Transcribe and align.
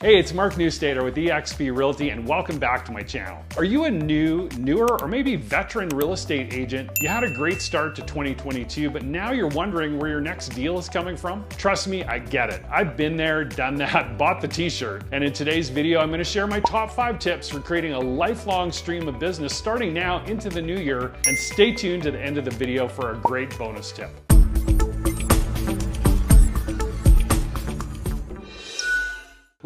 Hey, 0.00 0.16
it's 0.16 0.32
Mark 0.32 0.54
Neustaedter 0.54 1.02
with 1.02 1.16
eXp 1.16 1.76
Realty 1.76 2.10
and 2.10 2.24
welcome 2.24 2.56
back 2.56 2.84
to 2.84 2.92
my 2.92 3.02
channel. 3.02 3.44
Are 3.56 3.64
you 3.64 3.86
a 3.86 3.90
new, 3.90 4.48
newer, 4.56 4.96
or 5.02 5.08
maybe 5.08 5.34
veteran 5.34 5.88
real 5.88 6.12
estate 6.12 6.54
agent? 6.54 6.88
You 7.00 7.08
had 7.08 7.24
a 7.24 7.34
great 7.34 7.60
start 7.60 7.96
to 7.96 8.02
2022, 8.02 8.90
but 8.90 9.02
now 9.02 9.32
you're 9.32 9.48
wondering 9.48 9.98
where 9.98 10.08
your 10.08 10.20
next 10.20 10.50
deal 10.50 10.78
is 10.78 10.88
coming 10.88 11.16
from? 11.16 11.44
Trust 11.56 11.88
me, 11.88 12.04
I 12.04 12.20
get 12.20 12.48
it. 12.48 12.62
I've 12.70 12.96
been 12.96 13.16
there, 13.16 13.42
done 13.42 13.74
that, 13.78 14.16
bought 14.18 14.40
the 14.40 14.46
t-shirt. 14.46 15.02
And 15.10 15.24
in 15.24 15.32
today's 15.32 15.68
video, 15.68 15.98
I'm 15.98 16.12
gonna 16.12 16.22
share 16.22 16.46
my 16.46 16.60
top 16.60 16.92
five 16.92 17.18
tips 17.18 17.48
for 17.48 17.58
creating 17.58 17.94
a 17.94 17.98
lifelong 17.98 18.70
stream 18.70 19.08
of 19.08 19.18
business 19.18 19.52
starting 19.56 19.92
now 19.92 20.24
into 20.26 20.48
the 20.48 20.62
new 20.62 20.78
year. 20.78 21.12
And 21.26 21.36
stay 21.36 21.72
tuned 21.72 22.04
to 22.04 22.12
the 22.12 22.20
end 22.20 22.38
of 22.38 22.44
the 22.44 22.52
video 22.52 22.86
for 22.86 23.14
a 23.14 23.16
great 23.16 23.58
bonus 23.58 23.90
tip. 23.90 24.27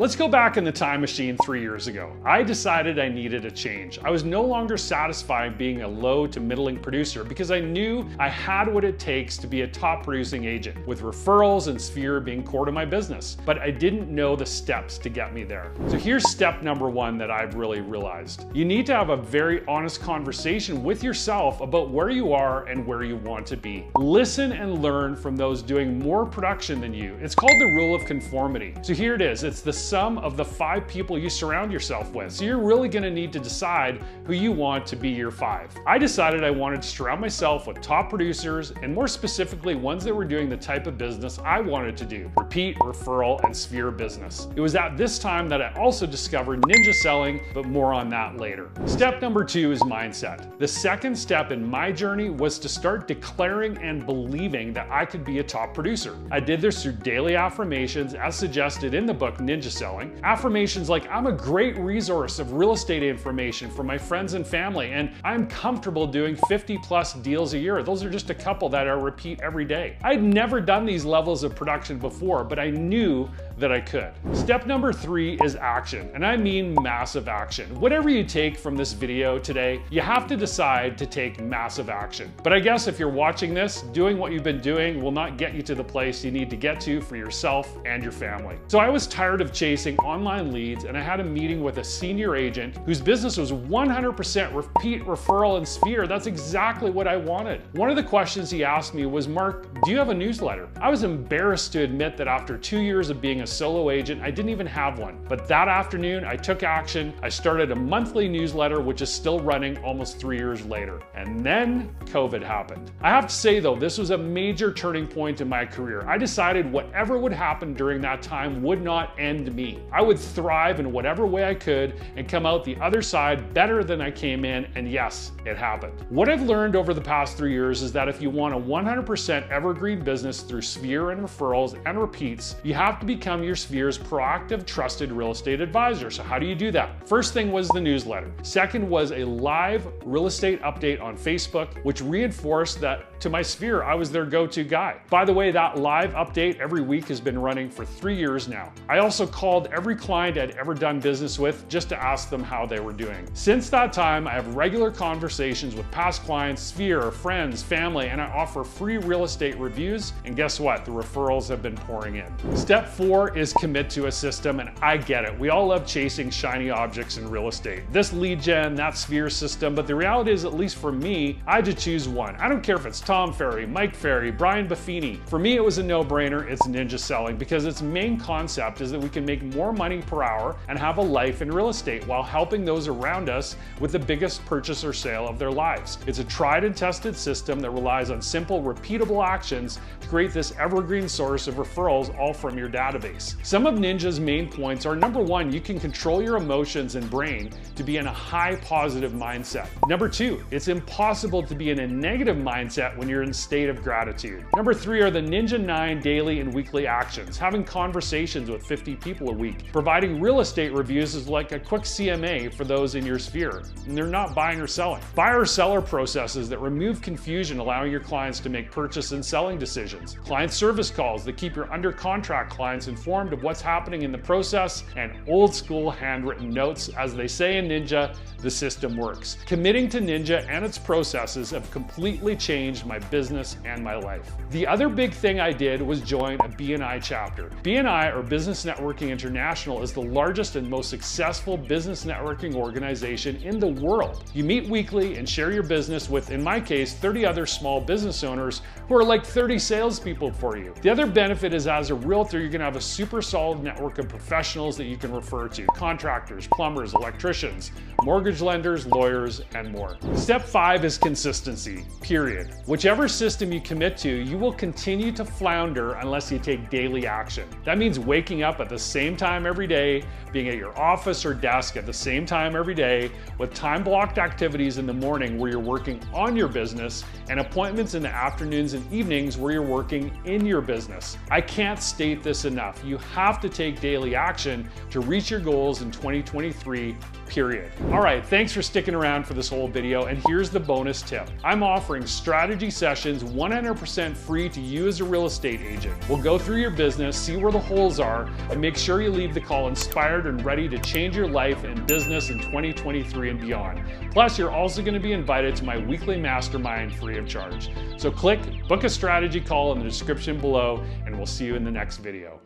Let's 0.02 0.16
go 0.16 0.26
back 0.26 0.56
in 0.56 0.64
the 0.64 0.72
time 0.72 1.00
machine 1.00 1.36
three 1.44 1.60
years 1.60 1.86
ago. 1.86 2.12
I 2.24 2.42
decided 2.42 2.98
I 2.98 3.08
needed 3.08 3.44
a 3.44 3.50
change. 3.52 4.00
I 4.02 4.10
was 4.10 4.24
no 4.24 4.42
longer 4.42 4.76
satisfied 4.76 5.56
being 5.56 5.82
a 5.82 5.86
low 5.86 6.26
to 6.26 6.40
middling 6.40 6.80
producer 6.80 7.22
because 7.22 7.52
I 7.52 7.60
knew 7.60 8.10
I 8.18 8.28
had 8.28 8.66
what 8.66 8.82
it 8.84 8.98
takes 8.98 9.36
to 9.36 9.46
be 9.46 9.60
a 9.60 9.68
top 9.68 10.02
producing 10.02 10.44
agent, 10.44 10.84
with 10.88 11.02
referrals 11.02 11.68
and 11.68 11.80
Sphere 11.80 12.18
being 12.18 12.42
core 12.42 12.66
to 12.66 12.72
my 12.72 12.84
business. 12.84 13.36
But 13.46 13.60
I 13.60 13.70
didn't 13.70 14.12
know 14.12 14.34
the 14.34 14.44
steps 14.44 14.98
to 14.98 15.08
get 15.08 15.32
me 15.32 15.44
there. 15.44 15.70
So 15.86 15.96
here's 15.96 16.28
step 16.28 16.64
number 16.64 16.90
one 16.90 17.16
that 17.18 17.30
I've 17.30 17.54
really 17.54 17.80
realized. 17.80 18.46
You 18.52 18.64
need 18.64 18.86
to 18.86 18.94
have 18.96 19.10
a 19.10 19.16
very 19.16 19.64
honest 19.68 20.00
conversation 20.00 20.82
with 20.82 21.04
yourself 21.04 21.60
about 21.60 21.90
where 21.90 22.10
you 22.10 22.32
are 22.32 22.64
and 22.64 22.84
where 22.84 23.04
you 23.04 23.18
want 23.18 23.46
to 23.46 23.56
be. 23.56 23.86
Listen 23.94 24.50
and 24.50 24.82
learn 24.82 25.14
from 25.14 25.36
those 25.36 25.62
doing 25.62 25.96
more 26.00 26.26
production 26.26 26.80
than 26.80 26.92
you. 26.92 27.16
It's 27.20 27.36
called 27.36 27.52
the 27.52 27.72
rule 27.76 27.94
of 27.94 28.04
conformity. 28.04 28.74
So 28.82 28.94
here 28.94 29.14
it 29.14 29.22
is. 29.22 29.44
It's 29.44 29.60
the 29.60 29.72
sum 29.92 30.16
of 30.16 30.38
the 30.38 30.44
five 30.44 30.88
people 30.88 31.18
you 31.18 31.28
surround 31.28 31.70
yourself 31.70 32.14
with. 32.14 32.32
So 32.32 32.46
you're 32.46 32.56
really 32.56 32.88
gonna 32.88 33.10
need 33.10 33.30
to 33.34 33.38
decide 33.38 34.02
who 34.24 34.32
you 34.32 34.50
want 34.50 34.86
to 34.86 34.96
be 34.96 35.10
your 35.10 35.30
five. 35.30 35.68
I 35.86 35.98
decided 35.98 36.42
I 36.42 36.50
wanted 36.50 36.80
to 36.80 36.88
surround 36.88 37.20
myself 37.20 37.66
with 37.66 37.82
top 37.82 38.08
producers 38.08 38.72
and 38.80 38.94
more 38.94 39.06
specifically 39.06 39.74
ones 39.74 40.02
that 40.04 40.14
were 40.14 40.24
doing 40.24 40.48
the 40.48 40.56
type 40.56 40.86
of 40.86 40.96
business 40.96 41.38
I 41.44 41.60
wanted 41.60 41.98
to 41.98 42.06
do, 42.06 42.30
repeat, 42.38 42.78
referral, 42.78 43.44
and 43.44 43.54
sphere 43.54 43.90
business. 43.90 44.48
It 44.56 44.62
was 44.62 44.74
at 44.76 44.96
this 44.96 45.18
time 45.18 45.46
that 45.50 45.60
I 45.60 45.74
also 45.74 46.06
discovered 46.06 46.62
ninja 46.62 46.94
selling, 46.94 47.42
but 47.52 47.66
more 47.66 47.92
on 47.92 48.08
that 48.08 48.38
later. 48.38 48.70
Step 48.86 49.20
number 49.20 49.44
two 49.44 49.72
is 49.72 49.82
mindset. 49.82 50.58
The 50.58 50.68
second 50.68 51.14
step 51.14 51.52
in 51.52 51.68
my 51.68 51.92
journey 51.92 52.30
was 52.30 52.58
to 52.60 52.68
start 52.70 53.06
declaring 53.06 53.76
and 53.76 54.06
believing 54.06 54.72
that 54.72 54.88
I 54.90 55.04
could 55.04 55.22
be 55.22 55.40
a 55.40 55.44
top 55.44 55.74
producer. 55.74 56.16
I 56.30 56.40
did 56.40 56.62
this 56.62 56.82
through 56.82 56.92
daily 56.92 57.36
affirmations 57.36 58.14
as 58.14 58.34
suggested 58.36 58.94
in 58.94 59.04
the 59.04 59.12
book 59.12 59.36
Ninja 59.36 59.70
selling. 59.82 60.16
Affirmations 60.22 60.88
like, 60.88 61.10
I'm 61.10 61.26
a 61.26 61.32
great 61.32 61.76
resource 61.76 62.38
of 62.38 62.52
real 62.52 62.70
estate 62.70 63.02
information 63.02 63.68
for 63.68 63.82
my 63.82 63.98
friends 63.98 64.34
and 64.34 64.46
family, 64.46 64.92
and 64.92 65.10
I'm 65.24 65.48
comfortable 65.48 66.06
doing 66.06 66.36
50 66.46 66.78
plus 66.78 67.14
deals 67.14 67.54
a 67.54 67.58
year. 67.58 67.82
Those 67.82 68.04
are 68.04 68.10
just 68.10 68.30
a 68.30 68.34
couple 68.34 68.68
that 68.68 68.86
I 68.86 68.92
repeat 68.92 69.40
every 69.42 69.64
day. 69.64 69.96
I'd 70.04 70.22
never 70.22 70.60
done 70.60 70.86
these 70.86 71.04
levels 71.04 71.42
of 71.42 71.56
production 71.56 71.98
before, 71.98 72.44
but 72.44 72.60
I 72.60 72.70
knew 72.70 73.28
that 73.58 73.72
I 73.72 73.80
could. 73.80 74.12
Step 74.32 74.66
number 74.66 74.92
three 74.92 75.36
is 75.42 75.56
action, 75.56 76.08
and 76.14 76.24
I 76.24 76.36
mean 76.36 76.80
massive 76.80 77.26
action. 77.26 77.68
Whatever 77.80 78.08
you 78.08 78.22
take 78.22 78.56
from 78.56 78.76
this 78.76 78.92
video 78.92 79.36
today, 79.36 79.82
you 79.90 80.00
have 80.00 80.28
to 80.28 80.36
decide 80.36 80.96
to 80.98 81.06
take 81.06 81.40
massive 81.40 81.90
action. 81.90 82.32
But 82.44 82.52
I 82.52 82.60
guess 82.60 82.86
if 82.86 83.00
you're 83.00 83.08
watching 83.08 83.52
this, 83.52 83.82
doing 83.92 84.16
what 84.16 84.30
you've 84.30 84.44
been 84.44 84.60
doing 84.60 85.02
will 85.02 85.10
not 85.10 85.38
get 85.38 85.54
you 85.54 85.62
to 85.62 85.74
the 85.74 85.82
place 85.82 86.24
you 86.24 86.30
need 86.30 86.50
to 86.50 86.56
get 86.56 86.80
to 86.82 87.00
for 87.00 87.16
yourself 87.16 87.76
and 87.84 88.00
your 88.00 88.12
family. 88.12 88.56
So 88.68 88.78
I 88.78 88.88
was 88.88 89.08
tired 89.08 89.40
of 89.40 89.52
chasing 89.62 89.96
online 89.98 90.50
leads, 90.52 90.82
and 90.82 90.98
I 90.98 91.00
had 91.00 91.20
a 91.20 91.24
meeting 91.24 91.62
with 91.62 91.78
a 91.78 91.84
senior 91.84 92.34
agent 92.34 92.78
whose 92.78 93.00
business 93.00 93.36
was 93.36 93.52
100% 93.52 94.52
repeat, 94.52 95.04
referral, 95.04 95.56
and 95.56 95.68
sphere. 95.68 96.08
That's 96.08 96.26
exactly 96.26 96.90
what 96.90 97.06
I 97.06 97.16
wanted. 97.16 97.62
One 97.76 97.88
of 97.88 97.94
the 97.94 98.02
questions 98.02 98.50
he 98.50 98.64
asked 98.64 98.92
me 98.92 99.06
was, 99.06 99.28
Mark, 99.28 99.72
do 99.84 99.92
you 99.92 99.98
have 99.98 100.08
a 100.08 100.14
newsletter? 100.14 100.68
I 100.80 100.90
was 100.90 101.04
embarrassed 101.04 101.70
to 101.74 101.82
admit 101.84 102.16
that 102.16 102.26
after 102.26 102.58
two 102.58 102.80
years 102.80 103.08
of 103.08 103.20
being 103.20 103.42
a 103.42 103.46
solo 103.46 103.90
agent, 103.90 104.20
I 104.20 104.32
didn't 104.32 104.50
even 104.50 104.66
have 104.66 104.98
one. 104.98 105.24
But 105.28 105.46
that 105.46 105.68
afternoon, 105.68 106.24
I 106.24 106.34
took 106.34 106.64
action. 106.64 107.14
I 107.22 107.28
started 107.28 107.70
a 107.70 107.76
monthly 107.76 108.26
newsletter, 108.26 108.80
which 108.80 109.00
is 109.00 109.12
still 109.12 109.38
running 109.38 109.78
almost 109.84 110.18
three 110.18 110.38
years 110.38 110.66
later. 110.66 111.00
And 111.14 111.46
then 111.46 111.94
COVID 112.06 112.42
happened. 112.42 112.90
I 113.00 113.10
have 113.10 113.28
to 113.28 113.34
say 113.34 113.60
though, 113.60 113.76
this 113.76 113.96
was 113.96 114.10
a 114.10 114.18
major 114.18 114.72
turning 114.72 115.06
point 115.06 115.40
in 115.40 115.48
my 115.48 115.64
career. 115.64 116.02
I 116.08 116.18
decided 116.18 116.72
whatever 116.72 117.16
would 117.16 117.32
happen 117.32 117.74
during 117.74 118.00
that 118.00 118.22
time 118.22 118.60
would 118.64 118.82
not 118.82 119.14
end 119.20 119.51
me. 119.54 119.80
I 119.92 120.02
would 120.02 120.18
thrive 120.18 120.80
in 120.80 120.92
whatever 120.92 121.26
way 121.26 121.44
I 121.44 121.54
could 121.54 122.00
and 122.16 122.28
come 122.28 122.46
out 122.46 122.64
the 122.64 122.76
other 122.76 123.02
side 123.02 123.52
better 123.54 123.84
than 123.84 124.00
I 124.00 124.10
came 124.10 124.44
in. 124.44 124.66
And 124.74 124.90
yes, 124.90 125.32
it 125.44 125.56
happened. 125.56 125.92
What 126.08 126.28
I've 126.28 126.42
learned 126.42 126.76
over 126.76 126.94
the 126.94 127.00
past 127.00 127.36
three 127.36 127.52
years 127.52 127.82
is 127.82 127.92
that 127.92 128.08
if 128.08 128.22
you 128.22 128.30
want 128.30 128.54
a 128.54 128.58
100% 128.58 129.48
evergreen 129.50 130.02
business 130.02 130.42
through 130.42 130.62
Sphere 130.62 131.10
and 131.10 131.20
referrals 131.22 131.80
and 131.86 132.00
repeats, 132.00 132.56
you 132.62 132.74
have 132.74 132.98
to 133.00 133.06
become 133.06 133.42
your 133.42 133.56
Sphere's 133.56 133.98
proactive, 133.98 134.64
trusted 134.66 135.12
real 135.12 135.32
estate 135.32 135.60
advisor. 135.60 136.10
So 136.10 136.22
how 136.22 136.38
do 136.38 136.46
you 136.46 136.54
do 136.54 136.70
that? 136.72 137.06
First 137.08 137.34
thing 137.34 137.52
was 137.52 137.68
the 137.68 137.80
newsletter. 137.80 138.32
Second 138.42 138.88
was 138.88 139.12
a 139.12 139.24
live 139.24 139.86
real 140.04 140.26
estate 140.26 140.62
update 140.62 141.02
on 141.02 141.16
Facebook, 141.16 141.82
which 141.84 142.00
reinforced 142.00 142.80
that 142.80 143.20
to 143.20 143.30
my 143.30 143.42
Sphere, 143.42 143.84
I 143.84 143.94
was 143.94 144.10
their 144.10 144.24
go-to 144.24 144.64
guy. 144.64 144.96
By 145.08 145.24
the 145.24 145.32
way, 145.32 145.52
that 145.52 145.78
live 145.78 146.12
update 146.14 146.58
every 146.58 146.82
week 146.82 147.06
has 147.06 147.20
been 147.20 147.38
running 147.38 147.70
for 147.70 147.84
three 147.84 148.16
years 148.16 148.48
now. 148.48 148.72
I 148.88 148.98
also 148.98 149.26
called 149.42 149.66
every 149.72 149.96
client 149.96 150.38
I'd 150.38 150.52
ever 150.52 150.72
done 150.72 151.00
business 151.00 151.36
with 151.36 151.68
just 151.68 151.88
to 151.88 152.00
ask 152.00 152.30
them 152.30 152.44
how 152.44 152.64
they 152.64 152.78
were 152.78 152.92
doing. 152.92 153.26
Since 153.34 153.70
that 153.70 153.92
time, 153.92 154.28
I 154.28 154.30
have 154.30 154.54
regular 154.54 154.88
conversations 154.88 155.74
with 155.74 155.90
past 155.90 156.22
clients, 156.22 156.62
Sphere, 156.62 157.10
friends, 157.10 157.60
family, 157.60 158.06
and 158.06 158.20
I 158.20 158.26
offer 158.26 158.62
free 158.62 158.98
real 158.98 159.24
estate 159.24 159.58
reviews. 159.58 160.12
And 160.24 160.36
guess 160.36 160.60
what? 160.60 160.84
The 160.84 160.92
referrals 160.92 161.48
have 161.48 161.60
been 161.60 161.74
pouring 161.74 162.14
in. 162.14 162.56
Step 162.56 162.88
four 162.88 163.36
is 163.36 163.52
commit 163.54 163.90
to 163.90 164.06
a 164.06 164.12
system, 164.12 164.60
and 164.60 164.70
I 164.80 164.96
get 164.96 165.24
it. 165.24 165.36
We 165.36 165.48
all 165.48 165.66
love 165.66 165.88
chasing 165.88 166.30
shiny 166.30 166.70
objects 166.70 167.16
in 167.16 167.28
real 167.28 167.48
estate. 167.48 167.82
This 167.90 168.12
lead 168.12 168.40
gen, 168.40 168.76
that 168.76 168.96
sphere 168.96 169.28
system, 169.28 169.74
but 169.74 169.88
the 169.88 169.94
reality 169.96 170.30
is, 170.30 170.44
at 170.44 170.54
least 170.54 170.76
for 170.76 170.92
me, 170.92 171.40
I 171.48 171.56
had 171.56 171.64
to 171.64 171.74
choose 171.74 172.08
one. 172.08 172.36
I 172.36 172.48
don't 172.48 172.62
care 172.62 172.76
if 172.76 172.86
it's 172.86 173.00
Tom 173.00 173.32
Ferry, 173.32 173.66
Mike 173.66 173.96
Ferry, 173.96 174.30
Brian 174.30 174.68
Buffini. 174.68 175.18
For 175.26 175.40
me, 175.40 175.56
it 175.56 175.64
was 175.64 175.78
a 175.78 175.82
no-brainer. 175.82 176.48
It's 176.48 176.68
ninja 176.68 176.96
selling 176.96 177.36
because 177.36 177.64
its 177.64 177.82
main 177.82 178.16
concept 178.16 178.80
is 178.80 178.92
that 178.92 179.00
we 179.00 179.08
can 179.08 179.24
make 179.24 179.31
more 179.40 179.72
money 179.72 180.02
per 180.02 180.22
hour 180.22 180.56
and 180.68 180.78
have 180.78 180.98
a 180.98 181.02
life 181.02 181.40
in 181.40 181.50
real 181.50 181.68
estate 181.68 182.06
while 182.06 182.22
helping 182.22 182.64
those 182.64 182.88
around 182.88 183.28
us 183.28 183.56
with 183.80 183.92
the 183.92 183.98
biggest 183.98 184.44
purchase 184.44 184.84
or 184.84 184.92
sale 184.92 185.26
of 185.28 185.38
their 185.38 185.50
lives. 185.50 185.98
It's 186.06 186.18
a 186.18 186.24
tried 186.24 186.64
and 186.64 186.76
tested 186.76 187.16
system 187.16 187.60
that 187.60 187.70
relies 187.70 188.10
on 188.10 188.20
simple, 188.20 188.62
repeatable 188.62 189.24
actions 189.26 189.78
to 190.00 190.08
create 190.08 190.32
this 190.32 190.52
evergreen 190.58 191.08
source 191.08 191.46
of 191.46 191.54
referrals 191.54 192.16
all 192.18 192.34
from 192.34 192.58
your 192.58 192.68
database. 192.68 193.36
Some 193.44 193.66
of 193.66 193.76
Ninja's 193.76 194.18
main 194.18 194.50
points 194.50 194.84
are 194.84 194.96
number 194.96 195.20
one, 195.20 195.52
you 195.52 195.60
can 195.60 195.78
control 195.78 196.22
your 196.22 196.36
emotions 196.36 196.96
and 196.96 197.08
brain 197.08 197.50
to 197.76 197.82
be 197.82 197.98
in 197.98 198.06
a 198.06 198.12
high 198.12 198.56
positive 198.56 199.12
mindset. 199.12 199.68
Number 199.86 200.08
two, 200.08 200.44
it's 200.50 200.68
impossible 200.68 201.42
to 201.44 201.54
be 201.54 201.70
in 201.70 201.78
a 201.78 201.86
negative 201.86 202.36
mindset 202.36 202.96
when 202.96 203.08
you're 203.08 203.22
in 203.22 203.32
state 203.32 203.68
of 203.68 203.82
gratitude. 203.82 204.44
Number 204.56 204.74
three 204.74 205.00
are 205.00 205.10
the 205.10 205.20
Ninja 205.20 205.62
9 205.62 206.00
daily 206.00 206.40
and 206.40 206.52
weekly 206.52 206.86
actions, 206.86 207.38
having 207.38 207.64
conversations 207.64 208.50
with 208.50 208.64
50 208.64 208.96
people 208.96 209.21
a 209.28 209.32
week. 209.32 209.72
Providing 209.72 210.20
real 210.20 210.40
estate 210.40 210.72
reviews 210.72 211.14
is 211.14 211.28
like 211.28 211.52
a 211.52 211.58
quick 211.60 211.82
CMA 211.82 212.52
for 212.52 212.64
those 212.64 212.94
in 212.94 213.06
your 213.06 213.18
sphere, 213.18 213.62
and 213.86 213.96
they're 213.96 214.06
not 214.06 214.34
buying 214.34 214.60
or 214.60 214.66
selling. 214.66 215.02
Buyer 215.14 215.44
seller 215.44 215.80
processes 215.80 216.48
that 216.48 216.58
remove 216.58 217.00
confusion, 217.02 217.58
allowing 217.58 217.90
your 217.90 218.00
clients 218.00 218.40
to 218.40 218.48
make 218.48 218.70
purchase 218.70 219.12
and 219.12 219.24
selling 219.24 219.58
decisions. 219.58 220.16
Client 220.24 220.52
service 220.52 220.90
calls 220.90 221.24
that 221.24 221.36
keep 221.36 221.54
your 221.54 221.72
under 221.72 221.92
contract 221.92 222.50
clients 222.50 222.88
informed 222.88 223.12
informed 223.22 223.32
of 223.32 223.42
what's 223.42 223.60
happening 223.60 224.02
in 224.02 224.10
the 224.10 224.18
process, 224.18 224.84
and 224.96 225.12
old 225.28 225.54
school 225.54 225.90
handwritten 225.90 226.50
notes. 226.50 226.88
As 226.96 227.14
they 227.14 227.28
say 227.28 227.58
in 227.58 227.68
Ninja, 227.68 228.16
the 228.38 228.50
system 228.50 228.96
works. 228.96 229.38
Committing 229.46 229.88
to 229.90 230.00
Ninja 230.00 230.46
and 230.48 230.64
its 230.64 230.78
processes 230.78 231.50
have 231.50 231.70
completely 231.70 232.34
changed 232.34 232.86
my 232.86 232.98
business 232.98 233.56
and 233.64 233.84
my 233.84 233.94
life. 233.94 234.32
The 234.50 234.66
other 234.66 234.88
big 234.88 235.12
thing 235.12 235.40
I 235.40 235.52
did 235.52 235.80
was 235.80 236.00
join 236.00 236.34
a 236.36 236.48
BNI 236.48 237.02
chapter. 237.02 237.50
BNI, 237.62 238.16
or 238.16 238.22
Business 238.22 238.64
Networking 238.64 239.11
International, 239.12 239.82
is 239.82 239.92
the 239.92 240.02
largest 240.02 240.56
and 240.56 240.68
most 240.68 240.90
successful 240.90 241.56
business 241.56 242.04
networking 242.04 242.54
organization 242.54 243.36
in 243.42 243.60
the 243.60 243.68
world. 243.68 244.24
You 244.34 244.42
meet 244.42 244.68
weekly 244.68 245.18
and 245.18 245.28
share 245.28 245.52
your 245.52 245.62
business 245.62 246.08
with, 246.08 246.30
in 246.30 246.42
my 246.42 246.58
case, 246.58 246.94
30 246.94 247.26
other 247.26 247.46
small 247.46 247.80
business 247.80 248.24
owners 248.24 248.62
who 248.88 248.96
are 248.96 249.04
like 249.04 249.24
30 249.24 249.58
salespeople 249.58 250.32
for 250.32 250.56
you. 250.56 250.74
The 250.80 250.90
other 250.90 251.06
benefit 251.06 251.52
is 251.52 251.66
as 251.66 251.90
a 251.90 251.94
realtor, 251.94 252.40
you're 252.40 252.48
gonna 252.48 252.64
have 252.64 252.76
a 252.76 252.80
super 252.80 253.20
solid 253.20 253.62
network 253.62 253.98
of 253.98 254.08
professionals 254.08 254.76
that 254.78 254.86
you 254.86 254.96
can 254.96 255.12
refer 255.12 255.48
to 255.48 255.66
contractors, 255.76 256.48
plumbers, 256.48 256.94
electricians, 256.94 257.70
mortgage 258.02 258.40
lenders, 258.40 258.86
lawyers, 258.86 259.42
and 259.54 259.70
more. 259.70 259.98
Step 260.14 260.42
five 260.42 260.84
is 260.84 260.96
consistency, 260.96 261.84
period. 262.00 262.54
Whichever 262.66 263.08
system 263.08 263.52
you 263.52 263.60
commit 263.60 263.96
to, 263.98 264.10
you 264.10 264.38
will 264.38 264.52
continue 264.52 265.12
to 265.12 265.24
flounder 265.24 265.92
unless 265.94 266.30
you 266.32 266.38
take 266.38 266.70
daily 266.70 267.06
action. 267.06 267.48
That 267.64 267.76
means 267.76 267.98
waking 267.98 268.42
up 268.42 268.60
at 268.60 268.68
the 268.68 268.78
same 268.78 269.01
same 269.02 269.16
time 269.16 269.46
every 269.46 269.66
day, 269.66 270.04
being 270.30 270.48
at 270.48 270.56
your 270.56 270.78
office 270.78 271.26
or 271.26 271.34
desk 271.34 271.76
at 271.76 271.86
the 271.86 271.92
same 271.92 272.24
time 272.24 272.54
every 272.54 272.72
day, 272.72 273.10
with 273.36 273.52
time 273.52 273.82
blocked 273.82 274.16
activities 274.16 274.78
in 274.78 274.86
the 274.86 274.92
morning 274.92 275.38
where 275.38 275.50
you're 275.50 275.58
working 275.58 276.00
on 276.14 276.36
your 276.36 276.46
business, 276.46 277.04
and 277.28 277.40
appointments 277.40 277.94
in 277.94 278.02
the 278.02 278.08
afternoons 278.08 278.74
and 278.74 278.92
evenings 278.92 279.36
where 279.36 279.52
you're 279.52 279.60
working 279.60 280.16
in 280.24 280.46
your 280.46 280.60
business. 280.60 281.18
I 281.32 281.40
can't 281.40 281.82
state 281.82 282.22
this 282.22 282.44
enough. 282.44 282.80
You 282.84 282.96
have 282.98 283.40
to 283.40 283.48
take 283.48 283.80
daily 283.80 284.14
action 284.14 284.70
to 284.90 285.00
reach 285.00 285.32
your 285.32 285.40
goals 285.40 285.82
in 285.82 285.90
2023 285.90 286.96
period. 287.26 287.72
All 287.90 288.02
right, 288.02 288.24
thanks 288.24 288.52
for 288.52 288.60
sticking 288.60 288.94
around 288.94 289.26
for 289.26 289.32
this 289.32 289.48
whole 289.48 289.66
video, 289.66 290.04
and 290.04 290.22
here's 290.26 290.50
the 290.50 290.60
bonus 290.60 291.00
tip. 291.00 291.30
I'm 291.42 291.62
offering 291.62 292.06
strategy 292.06 292.70
sessions 292.70 293.24
100% 293.24 294.14
free 294.14 294.50
to 294.50 294.60
you 294.60 294.86
as 294.86 295.00
a 295.00 295.04
real 295.04 295.24
estate 295.24 295.60
agent. 295.62 295.96
We'll 296.10 296.22
go 296.22 296.38
through 296.38 296.58
your 296.58 296.70
business, 296.70 297.16
see 297.16 297.36
where 297.36 297.50
the 297.50 297.58
holes 297.58 297.98
are, 297.98 298.28
and 298.50 298.60
make 298.60 298.76
sure 298.76 298.91
you 299.00 299.10
leave 299.10 299.32
the 299.32 299.40
call 299.40 299.68
inspired 299.68 300.26
and 300.26 300.44
ready 300.44 300.68
to 300.68 300.78
change 300.78 301.16
your 301.16 301.26
life 301.26 301.64
and 301.64 301.86
business 301.86 302.28
in 302.28 302.38
2023 302.38 303.30
and 303.30 303.40
beyond. 303.40 303.80
Plus, 304.10 304.38
you're 304.38 304.50
also 304.50 304.82
gonna 304.82 305.00
be 305.00 305.12
invited 305.12 305.56
to 305.56 305.64
my 305.64 305.78
weekly 305.78 306.20
mastermind 306.20 306.94
free 306.94 307.16
of 307.16 307.26
charge. 307.26 307.70
So 307.96 308.10
click 308.10 308.40
book 308.68 308.84
a 308.84 308.90
strategy 308.90 309.40
call 309.40 309.72
in 309.72 309.78
the 309.78 309.84
description 309.84 310.38
below, 310.38 310.84
and 311.06 311.16
we'll 311.16 311.24
see 311.24 311.46
you 311.46 311.54
in 311.54 311.64
the 311.64 311.70
next 311.70 311.96
video. 311.96 312.42